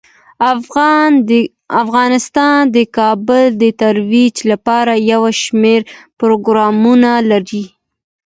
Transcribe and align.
افغانستان 1.83 2.59
د 2.75 2.77
کابل 2.97 3.43
د 3.61 3.63
ترویج 3.81 4.35
لپاره 4.51 4.93
یو 5.11 5.21
شمیر 5.41 5.81
پروګرامونه 6.19 7.11
لري. 7.29 7.63